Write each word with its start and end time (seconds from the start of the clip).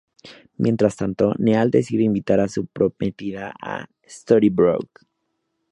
Mientras 0.57 0.95
tanto, 0.95 1.35
Neal 1.37 1.69
decide 1.69 2.01
invitar 2.01 2.39
a 2.39 2.47
su 2.47 2.65
prometida 2.65 3.53
a 3.61 3.85
Storybrooke. 4.03 5.05